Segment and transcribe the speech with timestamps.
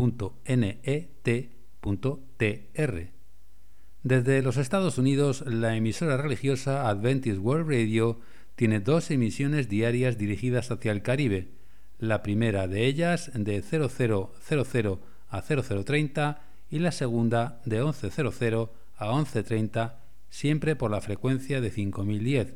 [4.03, 8.21] Desde los Estados Unidos, la emisora religiosa Adventist World Radio
[8.55, 11.51] tiene dos emisiones diarias dirigidas hacia el Caribe,
[11.99, 20.01] la primera de ellas de 0000 a 0030 y la segunda de 1100 a 1130,
[20.31, 22.55] siempre por la frecuencia de 5010.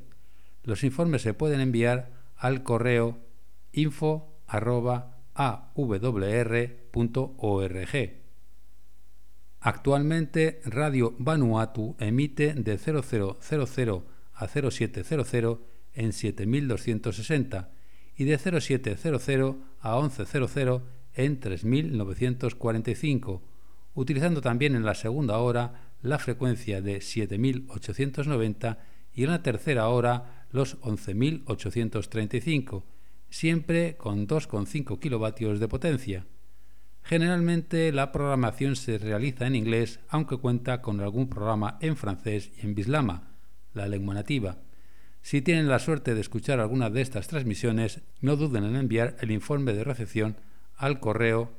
[0.65, 3.19] Los informes se pueden enviar al correo
[3.73, 4.71] info@awr.org.
[9.63, 14.03] Actualmente Radio Vanuatu emite de 0000
[14.35, 15.59] a 0700
[15.93, 17.71] en 7260
[18.21, 20.83] y de 0700 a 1100
[21.15, 23.43] en 3945,
[23.95, 28.79] utilizando también en la segunda hora la frecuencia de 7890
[29.15, 32.85] y en la tercera hora los 11835,
[33.31, 36.27] siempre con 2,5 kilovatios de potencia.
[37.03, 42.67] Generalmente la programación se realiza en inglés, aunque cuenta con algún programa en francés y
[42.67, 43.31] en bislama,
[43.73, 44.59] la lengua nativa.
[45.23, 49.31] Si tienen la suerte de escuchar alguna de estas transmisiones, no duden en enviar el
[49.31, 50.37] informe de recepción
[50.77, 51.53] al correo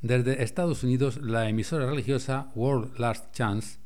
[0.00, 3.78] Desde Estados Unidos, la emisora religiosa World Last Chance,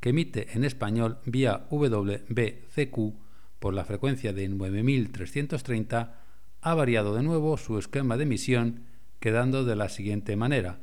[0.00, 3.14] que emite en español vía WBCQ
[3.58, 6.20] por la frecuencia de 9330,
[6.60, 8.89] ha variado de nuevo su esquema de emisión
[9.20, 10.80] quedando de la siguiente manera.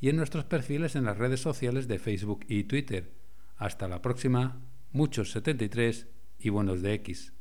[0.00, 3.12] y en nuestros perfiles en las redes sociales de Facebook y Twitter.
[3.56, 4.60] Hasta la próxima
[4.94, 6.06] muchos 73
[6.38, 7.34] y buenos de X.